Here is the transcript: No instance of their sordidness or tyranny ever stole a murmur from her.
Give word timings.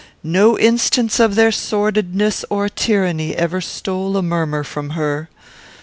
No 0.23 0.57
instance 0.57 1.19
of 1.19 1.35
their 1.35 1.51
sordidness 1.51 2.43
or 2.49 2.69
tyranny 2.69 3.35
ever 3.35 3.61
stole 3.61 4.17
a 4.17 4.23
murmur 4.23 4.63
from 4.63 4.89
her. 4.97 5.29